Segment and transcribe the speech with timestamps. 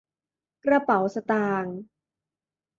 [0.65, 1.75] กระเป๋าสตางค์